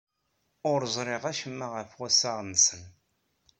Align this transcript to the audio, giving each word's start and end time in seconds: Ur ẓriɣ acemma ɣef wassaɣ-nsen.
Ur 0.71 0.81
ẓriɣ 0.95 1.23
acemma 1.31 1.67
ɣef 1.75 1.89
wassaɣ-nsen. 1.99 2.83